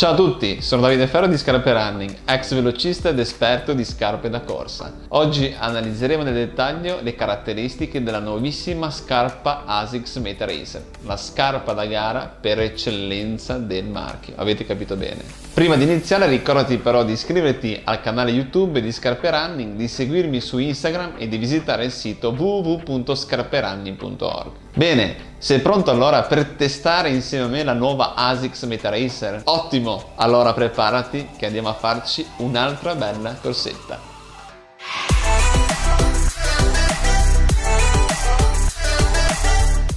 [0.00, 4.30] Ciao a tutti, sono Davide Ferro di Scarpe Running, ex velocista ed esperto di scarpe
[4.30, 4.90] da corsa.
[5.08, 11.84] Oggi analizzeremo nel dettaglio le caratteristiche della nuovissima scarpa ASICS Meta Racer, la scarpa da
[11.84, 15.22] gara per eccellenza del marchio, avete capito bene.
[15.52, 20.40] Prima di iniziare ricordati però di iscriverti al canale YouTube di Scarpe Running, di seguirmi
[20.40, 24.52] su Instagram e di visitare il sito www.scarperunning.org.
[24.72, 29.42] Bene, sei pronto allora per testare insieme a me la nuova ASICS Meta Racer?
[29.44, 30.10] Ottimo!
[30.14, 34.09] Allora preparati che andiamo a farci un'altra bella corsetta.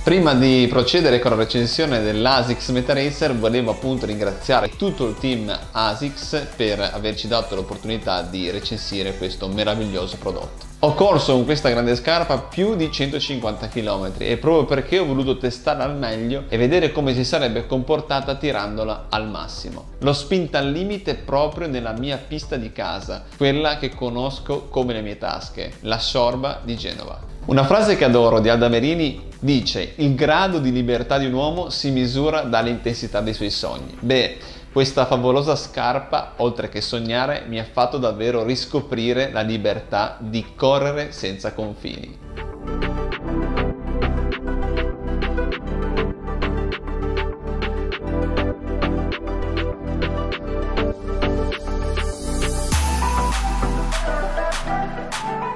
[0.03, 5.57] Prima di procedere con la recensione dell'ASICS Meta Racer volevo appunto ringraziare tutto il team
[5.71, 10.65] ASICS per averci dato l'opportunità di recensire questo meraviglioso prodotto.
[10.79, 15.37] Ho corso con questa grande scarpa più di 150 km e proprio perché ho voluto
[15.37, 19.85] testarla al meglio e vedere come si sarebbe comportata tirandola al massimo.
[19.99, 25.01] L'ho spinta al limite proprio nella mia pista di casa, quella che conosco come le
[25.01, 27.32] mie tasche, la Sorba di Genova.
[27.45, 31.69] Una frase che adoro di Alda Merini dice il grado di libertà di un uomo
[31.69, 33.97] si misura dall'intensità dei suoi sogni.
[33.99, 34.37] Beh,
[34.71, 41.11] questa favolosa scarpa, oltre che sognare, mi ha fatto davvero riscoprire la libertà di correre
[41.11, 42.52] senza confini.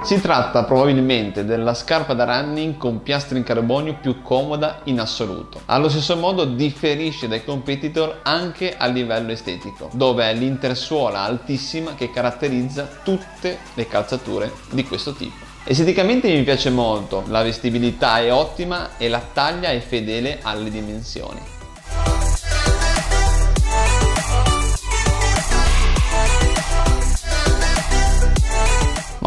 [0.08, 5.60] Si tratta probabilmente della scarpa da running con piastre in carbonio più comoda in assoluto.
[5.66, 12.10] Allo stesso modo differisce dai competitor anche a livello estetico, dove è l'intersuola altissima che
[12.10, 15.44] caratterizza tutte le calzature di questo tipo.
[15.66, 21.56] Esteticamente mi piace molto, la vestibilità è ottima e la taglia è fedele alle dimensioni.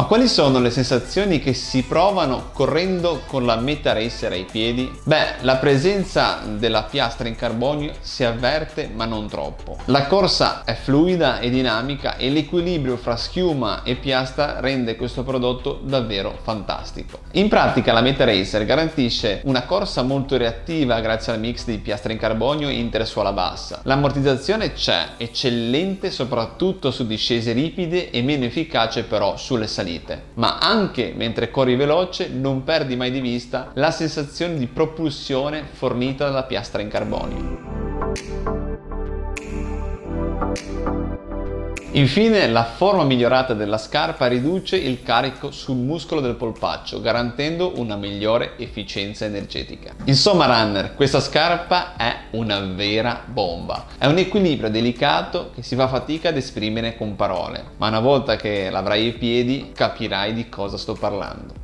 [0.04, 4.90] Quali sono le sensazioni che si provano correndo con la Meta Racer ai piedi?
[5.04, 9.78] Beh, la presenza della piastra in carbonio si avverte ma non troppo.
[9.86, 15.80] La corsa è fluida e dinamica e l'equilibrio fra schiuma e piastra rende questo prodotto
[15.82, 17.18] davvero fantastico.
[17.32, 22.12] In pratica la Meta Racer garantisce una corsa molto reattiva grazie al mix di piastra
[22.12, 23.80] in carbonio e intersuola bassa.
[23.82, 30.58] L'ammortizzazione c'è, eccellente soprattutto su discese ripide e meno efficace però sulle salite salite, ma
[30.58, 36.44] anche mentre corri veloce non perdi mai di vista la sensazione di propulsione fornita dalla
[36.44, 37.69] piastra in carbonio.
[41.92, 47.96] Infine la forma migliorata della scarpa riduce il carico sul muscolo del polpaccio garantendo una
[47.96, 49.94] migliore efficienza energetica.
[50.04, 53.86] Insomma runner, questa scarpa è una vera bomba.
[53.98, 58.36] È un equilibrio delicato che si fa fatica ad esprimere con parole, ma una volta
[58.36, 61.54] che l'avrai ai piedi capirai di cosa sto parlando.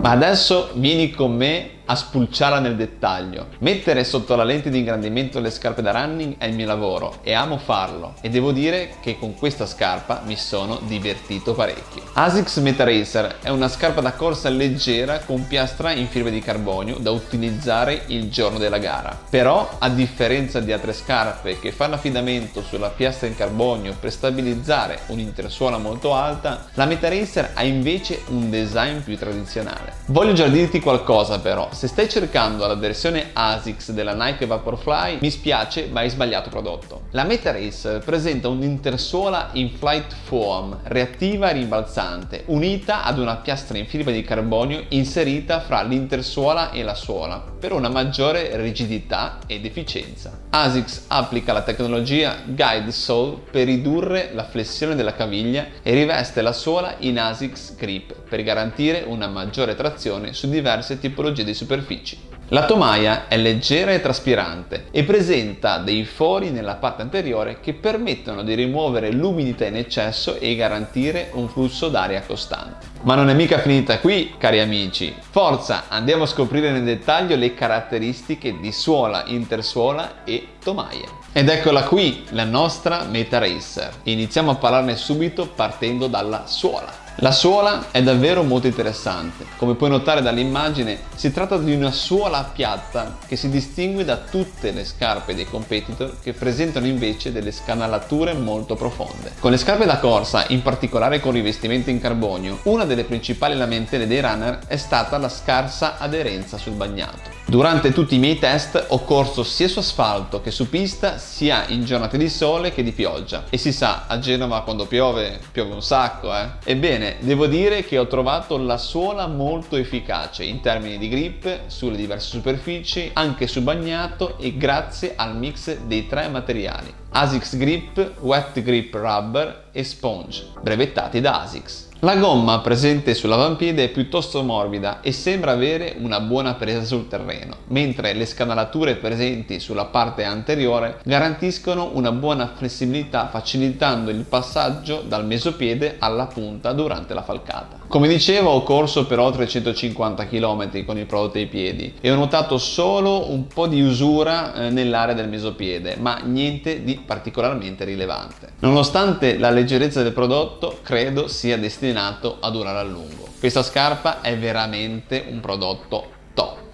[0.00, 3.48] Ma adesso vieni con me a spulciarla nel dettaglio.
[3.58, 7.32] Mettere sotto la lente di ingrandimento le scarpe da running è il mio lavoro e
[7.32, 12.02] amo farlo e devo dire che con questa scarpa mi sono divertito parecchio.
[12.12, 16.98] ASICS Meta Racer è una scarpa da corsa leggera con piastra in fibra di carbonio
[16.98, 19.18] da utilizzare il giorno della gara.
[19.28, 25.00] Però a differenza di altre scarpe che fanno affidamento sulla piastra in carbonio per stabilizzare
[25.06, 29.94] un'intersuola molto alta, la Meta Racer ha invece un design più tradizionale.
[30.06, 35.30] Voglio già dirti qualcosa però, se stai cercando la versione ASICS della Nike Vaporfly, mi
[35.30, 37.02] spiace ma hai sbagliato prodotto.
[37.10, 43.76] La Meta Race presenta un'intersuola in flight foam reattiva e rimbalzante, unita ad una piastra
[43.76, 49.66] in fibra di carbonio inserita fra l'intersuola e la suola, per una maggiore rigidità ed
[49.66, 50.44] efficienza.
[50.48, 56.54] ASICS applica la tecnologia Guide Sole per ridurre la flessione della caviglia e riveste la
[56.54, 62.16] suola in ASICS Grip per garantire una maggiore trazione su diverse tipologie di superficie superfici.
[62.50, 68.44] La tomaia è leggera e traspirante e presenta dei fori nella parte anteriore che permettono
[68.44, 72.86] di rimuovere l'umidità in eccesso e garantire un flusso d'aria costante.
[73.02, 75.12] Ma non è mica finita qui, cari amici.
[75.18, 81.08] Forza, andiamo a scoprire nel dettaglio le caratteristiche di suola, intersuola e tomaia.
[81.32, 83.92] Ed eccola qui, la nostra Meta Racer.
[84.04, 87.05] Iniziamo a parlarne subito partendo dalla suola.
[87.20, 89.46] La suola è davvero molto interessante.
[89.56, 94.70] Come puoi notare dall'immagine, si tratta di una suola piatta che si distingue da tutte
[94.70, 99.32] le scarpe dei competitor che presentano invece delle scanalature molto profonde.
[99.40, 104.06] Con le scarpe da corsa, in particolare con rivestimento in carbonio, una delle principali lamentele
[104.06, 107.36] dei runner è stata la scarsa aderenza sul bagnato.
[107.48, 111.84] Durante tutti i miei test ho corso sia su asfalto che su pista, sia in
[111.84, 113.44] giornate di sole che di pioggia.
[113.48, 116.48] E si sa, a Genova quando piove, piove un sacco, eh.
[116.64, 121.96] Ebbene, devo dire che ho trovato la suola molto efficace in termini di grip sulle
[121.96, 126.92] diverse superfici, anche su bagnato e grazie al mix dei tre materiali.
[127.10, 131.88] ASICS Grip, Wet Grip Rubber e Sponge, brevettati da ASICS.
[132.06, 137.56] La gomma presente sull'avampiede è piuttosto morbida e sembra avere una buona presa sul terreno,
[137.70, 145.26] mentre le scanalature presenti sulla parte anteriore garantiscono una buona flessibilità facilitando il passaggio dal
[145.26, 147.85] mesopiede alla punta durante la falcata.
[147.88, 152.16] Come dicevo ho corso per oltre 150 km con il prodotto ai piedi e ho
[152.16, 158.54] notato solo un po' di usura eh, nell'area del mesopiede, ma niente di particolarmente rilevante.
[158.58, 163.28] Nonostante la leggerezza del prodotto, credo sia destinato a durare a lungo.
[163.38, 166.65] Questa scarpa è veramente un prodotto top.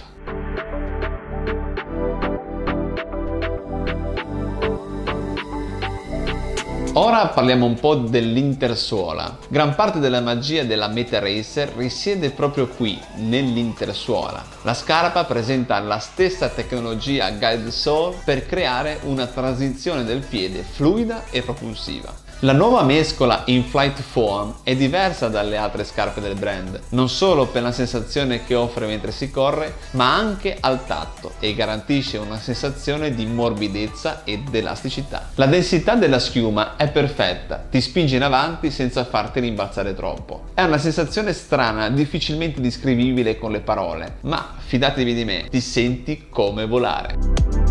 [6.94, 9.38] Ora parliamo un po' dell'intersuola.
[9.48, 14.44] Gran parte della magia della Meta Racer risiede proprio qui, nell'intersuola.
[14.60, 21.24] La scarpa presenta la stessa tecnologia Guide Sole per creare una transizione del piede fluida
[21.30, 22.12] e propulsiva.
[22.44, 27.46] La nuova mescola in Flight Foam è diversa dalle altre scarpe del brand, non solo
[27.46, 32.40] per la sensazione che offre mentre si corre, ma anche al tatto e garantisce una
[32.40, 35.28] sensazione di morbidezza ed elasticità.
[35.36, 40.46] La densità della schiuma è perfetta, ti spinge in avanti senza farti rimbalzare troppo.
[40.52, 46.26] È una sensazione strana, difficilmente descrivibile con le parole, ma fidatevi di me, ti senti
[46.28, 47.61] come volare.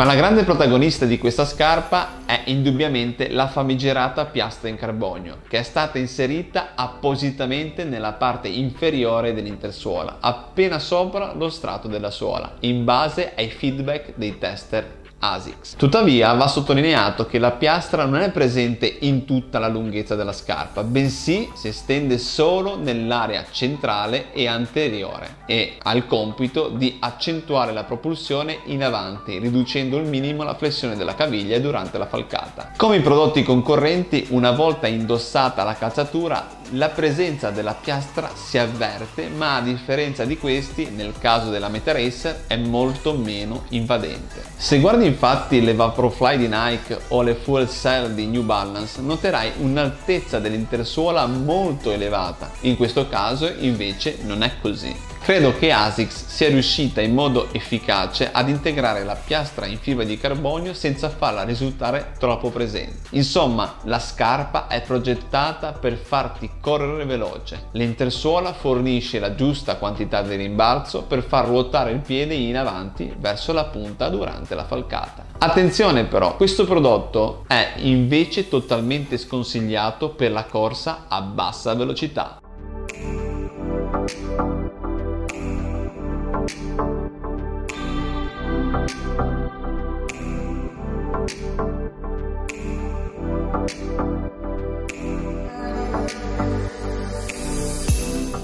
[0.00, 5.58] Ma la grande protagonista di questa scarpa è indubbiamente la famigerata piastra in carbonio, che
[5.58, 12.82] è stata inserita appositamente nella parte inferiore dell'intersuola, appena sopra lo strato della suola, in
[12.82, 15.76] base ai feedback dei tester ASICS.
[15.76, 20.82] Tuttavia va sottolineato che la piastra non è presente in tutta la lunghezza della scarpa,
[20.82, 27.84] bensì si estende solo nell'area centrale e anteriore e ha il compito di accentuare la
[27.84, 32.72] propulsione in avanti, riducendo al minimo la flessione della caviglia durante la falcata.
[32.76, 39.28] Come i prodotti concorrenti, una volta indossata la calzatura la presenza della piastra si avverte,
[39.28, 44.42] ma a differenza di questi, nel caso della Meta Racer, è molto meno invadente.
[44.56, 49.52] Se guardi infatti le Vaporfly di Nike o le Fuel Cell di New Balance, noterai
[49.58, 52.50] un'altezza dell'intersuola molto elevata.
[52.60, 55.09] In questo caso invece non è così.
[55.22, 60.16] Credo che ASICS sia riuscita in modo efficace ad integrare la piastra in fibra di
[60.16, 63.08] carbonio senza farla risultare troppo presente.
[63.10, 67.66] Insomma, la scarpa è progettata per farti correre veloce.
[67.72, 73.52] L'intersuola fornisce la giusta quantità di rimbalzo per far ruotare il piede in avanti verso
[73.52, 75.26] la punta durante la falcata.
[75.38, 82.40] Attenzione però, questo prodotto è invece totalmente sconsigliato per la corsa a bassa velocità.
[88.88, 89.39] thank you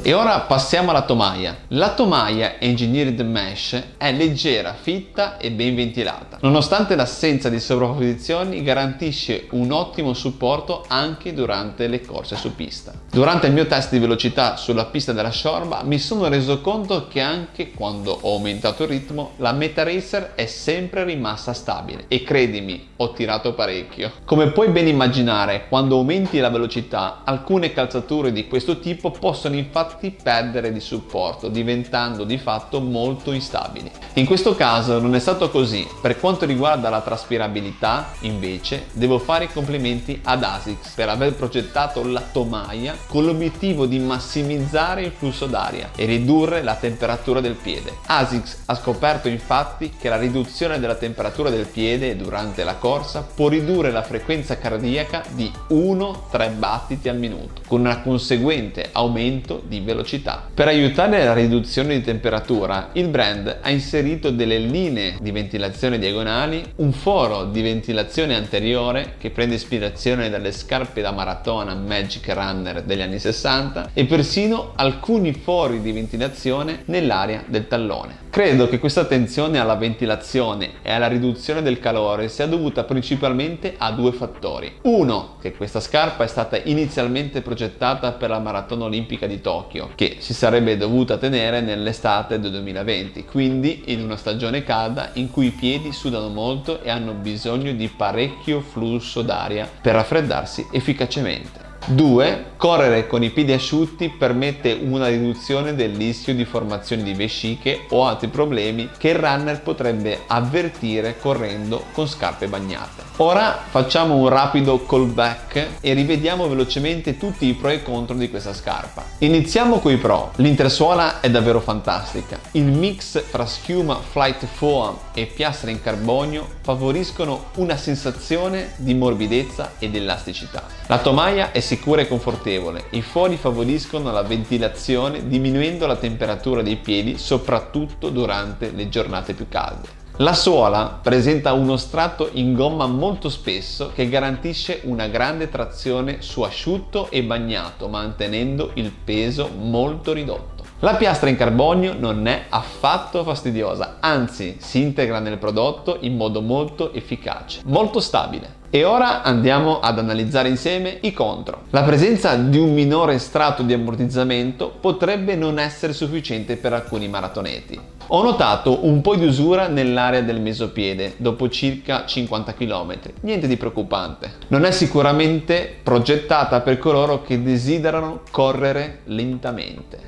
[0.06, 1.62] E ora passiamo alla tomaia.
[1.70, 6.38] La tomaia Engineered Mesh è leggera, fitta e ben ventilata.
[6.42, 12.92] Nonostante l'assenza di sovrapposizioni garantisce un ottimo supporto anche durante le corse su pista.
[13.10, 17.20] Durante il mio test di velocità sulla pista della Shorba mi sono reso conto che
[17.20, 22.90] anche quando ho aumentato il ritmo la Meta Racer è sempre rimasta stabile e credimi
[22.94, 24.12] ho tirato parecchio.
[24.24, 29.94] Come puoi ben immaginare quando aumenti la velocità alcune calzature di questo tipo possono infatti
[29.96, 33.90] infatti perdere di supporto, diventando di fatto molto instabili.
[34.14, 35.86] In questo caso non è stato così.
[36.00, 42.06] Per quanto riguarda la traspirabilità, invece, devo fare i complimenti ad ASICS per aver progettato
[42.06, 47.94] la tomaia con l'obiettivo di massimizzare il flusso d'aria e ridurre la temperatura del piede.
[48.06, 53.48] ASICS ha scoperto infatti che la riduzione della temperatura del piede durante la corsa può
[53.48, 60.50] ridurre la frequenza cardiaca di 1-3 battiti al minuto, con un conseguente aumento di velocità.
[60.52, 66.62] Per aiutare la riduzione di temperatura, il brand ha inserito delle linee di ventilazione diagonali,
[66.76, 73.00] un foro di ventilazione anteriore che prende ispirazione dalle scarpe da maratona Magic Runner degli
[73.00, 78.24] anni 60 e persino alcuni fori di ventilazione nell'area del tallone.
[78.36, 83.92] Credo che questa attenzione alla ventilazione e alla riduzione del calore sia dovuta principalmente a
[83.92, 84.70] due fattori.
[84.82, 90.16] Uno, che questa scarpa è stata inizialmente progettata per la maratona olimpica di Tokyo, che
[90.20, 95.50] si sarebbe dovuta tenere nell'estate del 2020, quindi in una stagione calda in cui i
[95.50, 101.65] piedi sudano molto e hanno bisogno di parecchio flusso d'aria per raffreddarsi efficacemente.
[101.86, 102.54] 2.
[102.56, 108.06] Correre con i piedi asciutti permette una riduzione del rischio di formazione di vesciche o
[108.06, 113.04] altri problemi che il runner potrebbe avvertire correndo con scarpe bagnate.
[113.18, 118.52] Ora facciamo un rapido callback e rivediamo velocemente tutti i pro e contro di questa
[118.52, 119.04] scarpa.
[119.18, 120.32] Iniziamo con i pro.
[120.36, 122.38] L'intersuola è davvero fantastica.
[122.52, 129.72] Il mix fra schiuma Flight Foam e piastra in carbonio favoriscono una sensazione di morbidezza
[129.78, 130.64] ed elasticità.
[130.88, 132.84] La tomaia è sicura e confortevole.
[132.90, 139.46] I fori favoriscono la ventilazione diminuendo la temperatura dei piedi soprattutto durante le giornate più
[139.48, 140.04] calde.
[140.18, 146.40] La suola presenta uno strato in gomma molto spesso che garantisce una grande trazione su
[146.40, 150.55] asciutto e bagnato mantenendo il peso molto ridotto.
[150.80, 156.42] La piastra in carbonio non è affatto fastidiosa, anzi si integra nel prodotto in modo
[156.42, 158.64] molto efficace, molto stabile.
[158.68, 161.62] E ora andiamo ad analizzare insieme i contro.
[161.70, 167.80] La presenza di un minore strato di ammortizzamento potrebbe non essere sufficiente per alcuni maratoneti.
[168.08, 173.56] Ho notato un po' di usura nell'area del mesopiede dopo circa 50 km, niente di
[173.56, 174.32] preoccupante.
[174.48, 180.06] Non è sicuramente progettata per coloro che desiderano correre lentamente.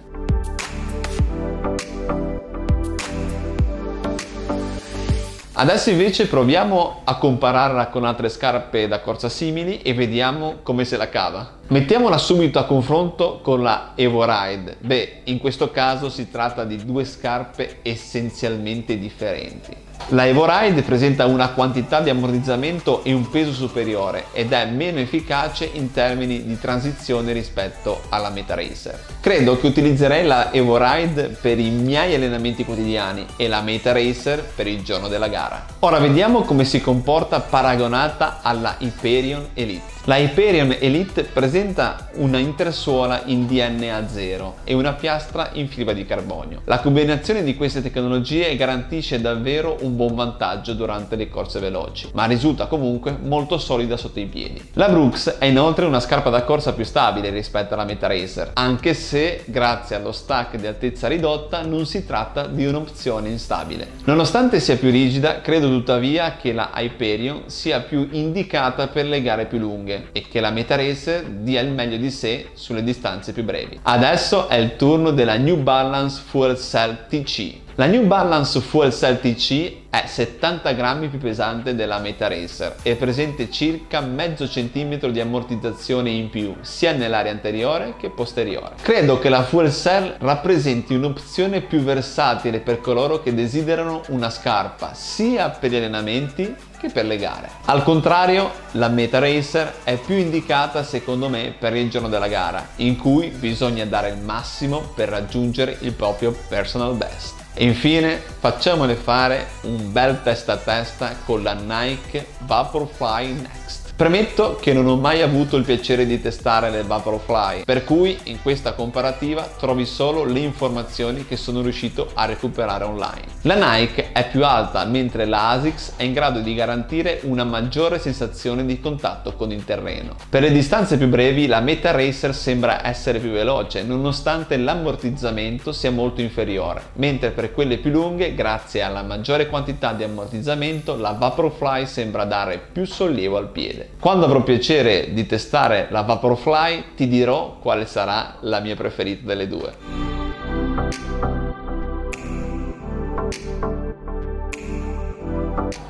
[5.60, 10.96] Adesso invece proviamo a compararla con altre scarpe da corsa simili e vediamo come se
[10.96, 11.54] la cava.
[11.66, 14.76] Mettiamola subito a confronto con la Evo Ride.
[14.78, 19.86] Beh, in questo caso si tratta di due scarpe essenzialmente differenti.
[20.10, 25.68] La Evoride presenta una quantità di ammortizzamento e un peso superiore ed è meno efficace
[25.70, 28.98] in termini di transizione rispetto alla Meta Racer.
[29.20, 34.66] Credo che utilizzerei la Evoride per i miei allenamenti quotidiani e la Meta Racer per
[34.66, 35.66] il giorno della gara.
[35.80, 39.96] Ora vediamo come si comporta paragonata alla Hyperion Elite.
[40.04, 46.06] La Hyperion Elite presenta una intersuola in DNA 0 e una piastra in fibra di
[46.06, 46.62] carbonio.
[46.64, 52.24] La combinazione di queste tecnologie garantisce davvero un buon vantaggio durante le corse veloci, ma
[52.26, 54.70] risulta comunque molto solida sotto i piedi.
[54.74, 58.94] La Brooks è inoltre una scarpa da corsa più stabile rispetto alla Meta Racer, anche
[58.94, 63.88] se grazie allo stack di altezza ridotta non si tratta di un'opzione instabile.
[64.04, 69.46] Nonostante sia più rigida, credo tuttavia che la Hyperion sia più indicata per le gare
[69.46, 73.44] più lunghe e che la Meta Racer dia il meglio di sé sulle distanze più
[73.44, 73.78] brevi.
[73.82, 77.66] Adesso è il turno della New Balance Fuel Cell TC.
[77.78, 82.96] La New Balance Fuel Cell TC è 70 grammi più pesante della Meta Racer e
[82.96, 88.74] presente circa mezzo centimetro di ammortizzazione in più sia nell'area anteriore che posteriore.
[88.82, 94.92] Credo che la Fuel Cell rappresenti un'opzione più versatile per coloro che desiderano una scarpa
[94.94, 97.48] sia per gli allenamenti che per le gare.
[97.66, 102.70] Al contrario, la Meta Racer è più indicata secondo me per il giorno della gara,
[102.78, 107.46] in cui bisogna dare il massimo per raggiungere il proprio personal best.
[107.60, 113.77] E infine facciamole fare un bel testa a testa con la Nike Vaporfly Next.
[113.98, 118.40] Premetto che non ho mai avuto il piacere di testare le Vaporfly, per cui in
[118.40, 123.24] questa comparativa trovi solo le informazioni che sono riuscito a recuperare online.
[123.42, 127.98] La Nike è più alta, mentre la ASICS è in grado di garantire una maggiore
[127.98, 130.14] sensazione di contatto con il terreno.
[130.28, 135.90] Per le distanze più brevi la Meta Racer sembra essere più veloce, nonostante l'ammortizzamento sia
[135.90, 141.84] molto inferiore, mentre per quelle più lunghe, grazie alla maggiore quantità di ammortizzamento, la Vaporfly
[141.84, 143.87] sembra dare più sollievo al piede.
[144.00, 149.48] Quando avrò piacere di testare la Vaporfly ti dirò quale sarà la mia preferita delle
[149.48, 151.37] due.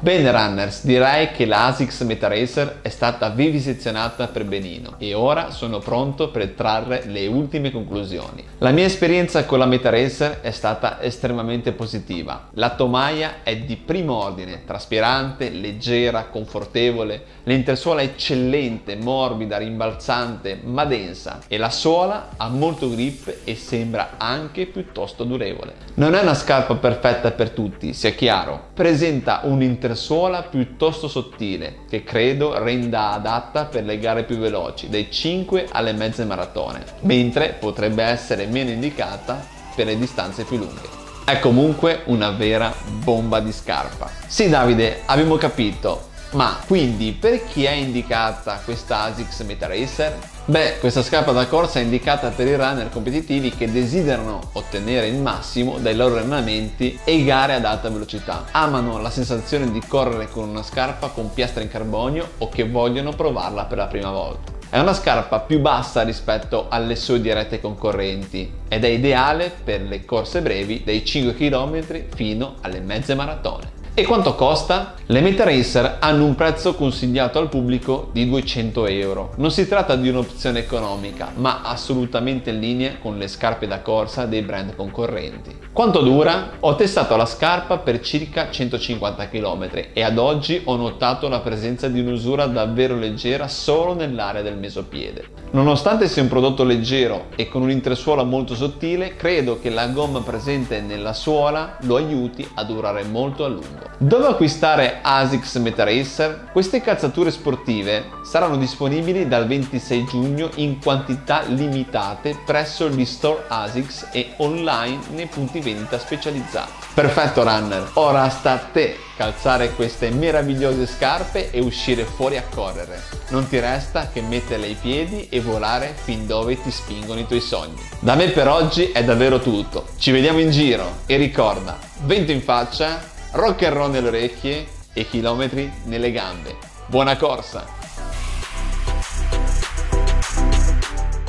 [0.01, 5.51] Bene runners, direi che la ASICS Meta Racer è stata vivisezionata per benino e ora
[5.51, 8.45] sono pronto per trarre le ultime conclusioni.
[8.59, 12.49] La mia esperienza con la Meta Racer è stata estremamente positiva.
[12.55, 21.41] La tomaia è di primo ordine, traspirante, leggera, confortevole, l'intersuola eccellente, morbida, rimbalzante ma densa
[21.47, 25.75] e la suola ha molto grip e sembra anche piuttosto durevole.
[25.95, 31.81] Non è una scarpa perfetta per tutti, sia chiaro, presenta un intersuola suola piuttosto sottile
[31.89, 37.57] che credo renda adatta per le gare più veloci, dai 5 alle mezze maratone, mentre
[37.59, 40.89] potrebbe essere meno indicata per le distanze più lunghe.
[41.25, 42.73] È comunque una vera
[43.05, 44.11] bomba di scarpa.
[44.27, 50.19] Sì Davide, abbiamo capito, ma quindi per chi è indicata questa ASICS Meta Racer?
[50.45, 55.17] Beh, questa scarpa da corsa è indicata per i runner competitivi che desiderano ottenere il
[55.17, 58.47] massimo dai loro allenamenti e gare ad alta velocità.
[58.51, 63.13] Amano la sensazione di correre con una scarpa con piastra in carbonio o che vogliono
[63.13, 64.53] provarla per la prima volta.
[64.71, 70.05] È una scarpa più bassa rispetto alle sue dirette concorrenti ed è ideale per le
[70.05, 73.78] corse brevi dai 5 km fino alle mezze maratone.
[73.99, 74.95] E quanto costa?
[75.07, 79.33] Le Meta Racer hanno un prezzo consigliato al pubblico di 200 euro.
[79.39, 84.27] Non si tratta di un'opzione economica, ma assolutamente in linea con le scarpe da corsa
[84.27, 85.57] dei brand concorrenti.
[85.73, 86.51] Quanto dura?
[86.61, 91.89] Ho testato la scarpa per circa 150 km e ad oggi ho notato la presenza
[91.89, 95.25] di un'usura davvero leggera solo nell'area del mesopiede.
[95.51, 100.83] Nonostante sia un prodotto leggero e con un'intresuola molto sottile, credo che la gomma presente
[100.83, 103.88] nella suola lo aiuti a durare molto a lungo.
[103.97, 106.51] Dove acquistare ASICS Meta Racer?
[106.53, 114.09] Queste calzature sportive saranno disponibili dal 26 giugno in quantità limitate presso gli store ASICS
[114.13, 116.87] e online nei punti vendita specializzati.
[116.95, 123.03] Perfetto runner, ora sta a te calzare queste meravigliose scarpe e uscire fuori a correre.
[123.31, 127.41] Non ti resta che metterle ai piedi e volare fin dove ti spingono i tuoi
[127.41, 127.83] sogni.
[127.99, 129.87] Da me per oggi è davvero tutto.
[129.99, 135.09] Ci vediamo in giro e ricorda, vento in faccia, rock and roll nelle orecchie e
[135.09, 136.57] chilometri nelle gambe.
[136.87, 137.65] Buona corsa!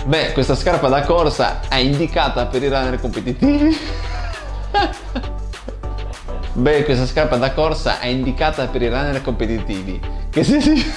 [0.05, 3.77] Beh, questa scarpa da corsa è indicata per i runner competitivi.
[6.53, 10.01] Beh, questa scarpa da corsa è indicata per i runner competitivi.
[10.31, 10.91] Che se si...